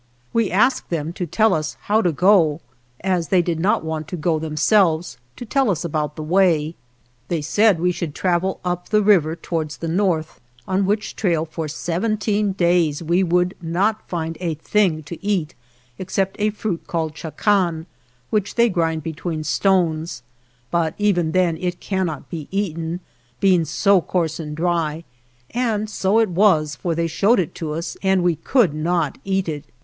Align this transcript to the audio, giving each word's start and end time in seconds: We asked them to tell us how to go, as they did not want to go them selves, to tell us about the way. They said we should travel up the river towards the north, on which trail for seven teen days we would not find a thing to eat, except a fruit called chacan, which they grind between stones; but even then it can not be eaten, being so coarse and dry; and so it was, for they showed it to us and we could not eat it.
We 0.33 0.49
asked 0.49 0.89
them 0.89 1.13
to 1.13 1.27
tell 1.27 1.53
us 1.53 1.77
how 1.81 2.01
to 2.01 2.11
go, 2.11 2.59
as 3.03 3.27
they 3.27 3.43
did 3.43 3.59
not 3.59 3.83
want 3.85 4.07
to 4.07 4.17
go 4.17 4.39
them 4.39 4.57
selves, 4.57 5.19
to 5.35 5.45
tell 5.45 5.69
us 5.69 5.85
about 5.85 6.15
the 6.15 6.23
way. 6.23 6.73
They 7.27 7.43
said 7.43 7.79
we 7.79 7.91
should 7.91 8.15
travel 8.15 8.59
up 8.65 8.89
the 8.89 9.03
river 9.03 9.35
towards 9.35 9.77
the 9.77 9.87
north, 9.87 10.41
on 10.67 10.87
which 10.87 11.15
trail 11.15 11.45
for 11.45 11.67
seven 11.67 12.17
teen 12.17 12.53
days 12.53 13.03
we 13.03 13.21
would 13.21 13.53
not 13.61 14.09
find 14.09 14.39
a 14.41 14.55
thing 14.55 15.03
to 15.03 15.23
eat, 15.23 15.53
except 15.99 16.35
a 16.39 16.49
fruit 16.49 16.87
called 16.87 17.13
chacan, 17.13 17.85
which 18.31 18.55
they 18.55 18.69
grind 18.69 19.03
between 19.03 19.43
stones; 19.43 20.23
but 20.71 20.95
even 20.97 21.31
then 21.31 21.57
it 21.57 21.79
can 21.79 22.07
not 22.07 22.27
be 22.27 22.47
eaten, 22.49 23.01
being 23.39 23.65
so 23.65 24.01
coarse 24.01 24.39
and 24.39 24.57
dry; 24.57 25.03
and 25.51 25.91
so 25.91 26.17
it 26.17 26.29
was, 26.29 26.75
for 26.75 26.95
they 26.95 27.05
showed 27.05 27.39
it 27.39 27.53
to 27.53 27.73
us 27.73 27.95
and 28.01 28.23
we 28.23 28.35
could 28.35 28.73
not 28.73 29.19
eat 29.23 29.47
it. 29.47 29.63